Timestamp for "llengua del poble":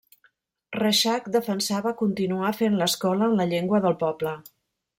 3.53-4.37